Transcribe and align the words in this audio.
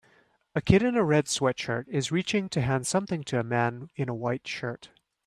A 0.55 0.61
kid 0.61 0.81
in 0.81 0.95
a 0.95 1.03
red 1.03 1.25
sweatshirt 1.25 1.87
is 1.87 2.11
reaching 2.11 2.49
to 2.49 2.61
hand 2.61 2.87
something 2.87 3.23
to 3.25 3.39
a 3.39 3.43
man 3.43 3.91
in 3.95 4.09
a 4.09 4.15
white 4.15 4.47
shirt 4.47 4.89